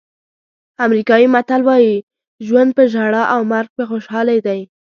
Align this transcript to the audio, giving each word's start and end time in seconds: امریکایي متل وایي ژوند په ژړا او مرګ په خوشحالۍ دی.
امریکایي 0.85 1.27
متل 1.33 1.61
وایي 1.67 1.95
ژوند 2.45 2.69
په 2.77 2.83
ژړا 2.93 3.23
او 3.33 3.41
مرګ 3.53 3.69
په 3.77 3.83
خوشحالۍ 3.89 4.39
دی. 4.47 4.61